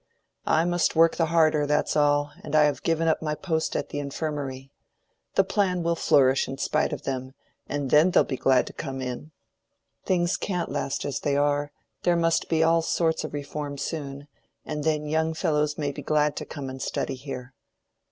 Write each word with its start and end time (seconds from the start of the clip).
I 0.47 0.65
must 0.65 0.95
work 0.95 1.17
the 1.17 1.27
harder, 1.27 1.67
that's 1.67 1.95
all, 1.95 2.31
and 2.43 2.55
I 2.55 2.63
have 2.63 2.81
given 2.81 3.07
up 3.07 3.21
my 3.21 3.35
post 3.35 3.75
at 3.75 3.89
the 3.89 3.99
Infirmary. 3.99 4.71
The 5.35 5.43
plan 5.43 5.83
will 5.83 5.95
flourish 5.95 6.47
in 6.47 6.57
spite 6.57 6.91
of 6.91 7.03
them, 7.03 7.35
and 7.69 7.91
then 7.91 8.09
they'll 8.09 8.23
be 8.23 8.35
glad 8.35 8.65
to 8.65 8.73
come 8.73 8.99
in. 8.99 9.29
Things 10.03 10.37
can't 10.37 10.71
last 10.71 11.05
as 11.05 11.19
they 11.19 11.37
are: 11.37 11.71
there 12.01 12.15
must 12.15 12.49
be 12.49 12.63
all 12.63 12.81
sorts 12.81 13.23
of 13.23 13.33
reform 13.35 13.77
soon, 13.77 14.27
and 14.65 14.83
then 14.83 15.05
young 15.05 15.35
fellows 15.35 15.77
may 15.77 15.91
be 15.91 16.01
glad 16.01 16.35
to 16.37 16.45
come 16.45 16.67
and 16.67 16.81
study 16.81 17.13
here." 17.13 17.53